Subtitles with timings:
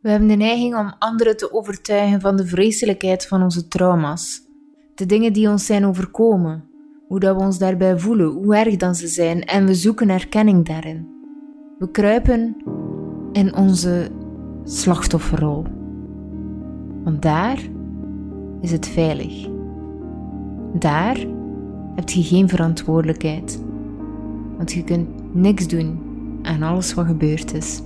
[0.00, 4.40] We hebben de neiging om anderen te overtuigen van de vreselijkheid van onze trauma's,
[4.94, 6.64] de dingen die ons zijn overkomen,
[7.06, 10.66] hoe dat we ons daarbij voelen, hoe erg dan ze zijn, en we zoeken erkenning
[10.66, 11.08] daarin.
[11.78, 12.56] We kruipen
[13.32, 14.10] in onze
[14.64, 15.64] slachtofferrol.
[17.04, 17.58] Want daar
[18.60, 19.48] is het veilig.
[20.74, 21.16] Daar
[21.94, 23.64] heb je geen verantwoordelijkheid.
[24.56, 26.00] Want je kunt niks doen
[26.42, 27.82] aan alles wat gebeurd is.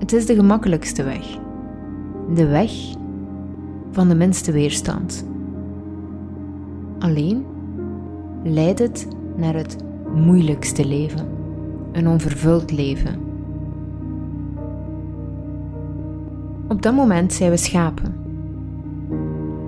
[0.00, 1.38] Het is de gemakkelijkste weg.
[2.34, 2.72] De weg
[3.90, 5.26] van de minste weerstand.
[6.98, 7.44] Alleen
[8.44, 9.76] leidt het naar het
[10.14, 11.28] moeilijkste leven,
[11.92, 13.20] een onvervuld leven.
[16.68, 18.14] Op dat moment zijn we schapen.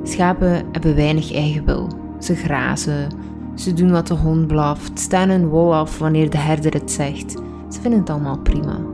[0.02, 1.88] Schapen hebben weinig eigen wil.
[2.18, 3.08] Ze grazen,
[3.54, 7.30] ze doen wat de hond blaft, staan hun wol af wanneer de herder het zegt.
[7.68, 8.91] Ze vinden het allemaal prima.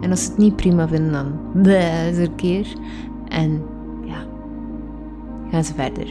[0.00, 2.66] En als ze het niet prima vinden, dan bleh, is er keer.
[3.28, 3.62] En
[4.04, 4.26] ja,
[5.50, 6.06] gaan ze verder.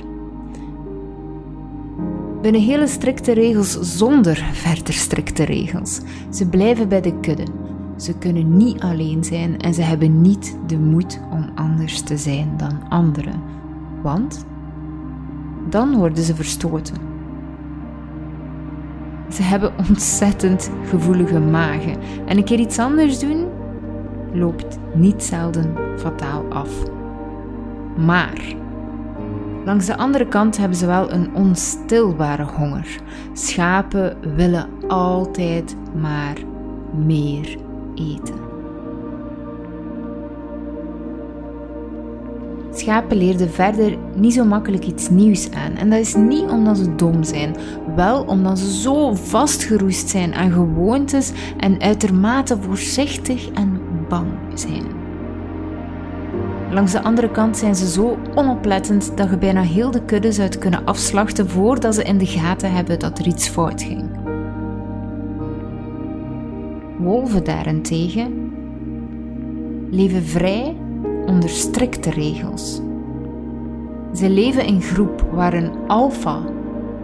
[2.42, 6.00] Binnen hele strikte regels zonder verder strikte regels.
[6.30, 7.46] Ze blijven bij de kudde.
[7.98, 12.54] Ze kunnen niet alleen zijn en ze hebben niet de moed om anders te zijn
[12.58, 13.42] dan anderen.
[14.02, 14.46] Want
[15.70, 16.96] dan worden ze verstoten.
[19.32, 23.46] Ze hebben ontzettend gevoelige magen en een keer iets anders doen
[24.34, 26.70] loopt niet zelden fataal af.
[28.06, 28.56] Maar
[29.66, 33.00] langs de andere kant hebben ze wel een onstilbare honger.
[33.34, 36.38] Schapen willen altijd maar
[37.06, 37.58] meer
[37.96, 38.48] eten.
[42.78, 45.76] Schapen leerden verder niet zo makkelijk iets nieuws aan.
[45.76, 47.56] En dat is niet omdat ze dom zijn,
[47.96, 53.77] wel omdat ze zo vastgeroest zijn aan gewoontes en uitermate voorzichtig en
[54.10, 54.84] bang zijn.
[56.72, 60.50] Langs de andere kant zijn ze zo onoplettend dat je bijna heel de kudde zou
[60.50, 64.10] kunnen afslachten voordat ze in de gaten hebben dat er iets fout ging.
[66.98, 68.52] Wolven daarentegen
[69.90, 70.76] leven vrij
[71.26, 72.82] onder strikte regels.
[74.14, 76.42] Ze leven in groep waar een alfa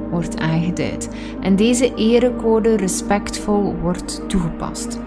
[0.10, 1.10] wordt aangeduid
[1.42, 5.00] en deze erecode respectvol wordt toegepast.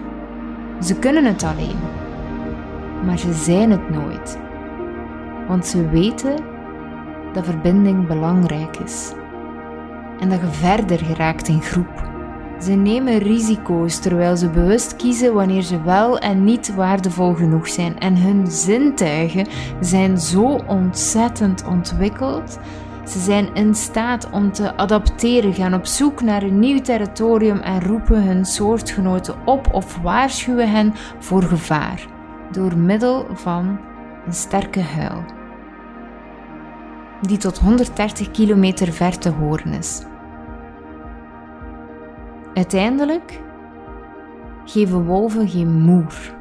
[0.81, 1.79] Ze kunnen het alleen,
[3.05, 4.37] maar ze zijn het nooit,
[5.47, 6.35] want ze weten
[7.33, 9.13] dat verbinding belangrijk is
[10.19, 12.05] en dat je verder geraakt in groep.
[12.61, 17.99] Ze nemen risico's terwijl ze bewust kiezen wanneer ze wel en niet waardevol genoeg zijn.
[17.99, 19.47] En hun zintuigen
[19.79, 22.59] zijn zo ontzettend ontwikkeld.
[23.07, 27.83] Ze zijn in staat om te adapteren, gaan op zoek naar een nieuw territorium en
[27.83, 32.07] roepen hun soortgenoten op of waarschuwen hen voor gevaar
[32.51, 33.79] door middel van
[34.25, 35.23] een sterke huil,
[37.21, 40.01] die tot 130 kilometer ver te horen is.
[42.53, 43.41] Uiteindelijk
[44.65, 46.35] geven wolven geen moer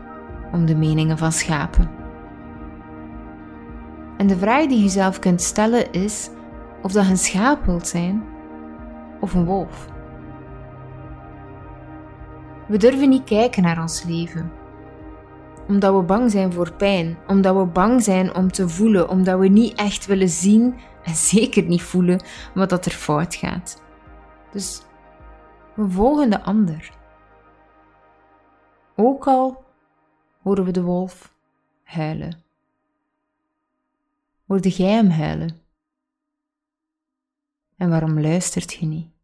[0.53, 1.91] om de meningen van schapen.
[4.17, 6.31] En de vraag die je zelf kunt stellen is
[6.87, 8.25] of dat een schaap wilt zijn
[9.21, 9.89] of een wolf.
[12.69, 14.53] We durven niet kijken naar ons leven,
[15.69, 19.49] omdat we bang zijn voor pijn, omdat we bang zijn om te voelen, omdat we
[19.49, 22.23] niet echt willen zien en zeker niet voelen
[22.55, 23.83] wat dat er fout gaat.
[24.51, 24.83] Dus
[25.75, 26.91] we volgen de ander.
[28.97, 29.65] Ook al
[30.43, 31.35] horen we de wolf
[31.83, 32.43] huilen.
[34.47, 35.66] Hoorde jij hem huilen?
[37.77, 39.16] En waarom luistert je niet?